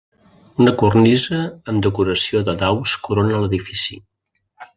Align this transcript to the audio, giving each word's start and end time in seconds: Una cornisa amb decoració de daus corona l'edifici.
Una 0.63 0.71
cornisa 0.83 1.41
amb 1.73 1.83
decoració 1.87 2.41
de 2.49 2.57
daus 2.63 2.97
corona 3.09 3.45
l'edifici. 3.45 4.01